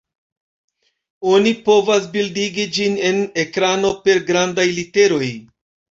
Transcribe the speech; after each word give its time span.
Oni 1.33 1.51
povas 1.67 2.09
bildigi 2.15 2.65
ĝin 2.79 2.97
en 3.11 3.21
ekrano 3.45 3.95
per 4.09 4.27
grandaj 4.31 4.67
literoj. 4.79 5.33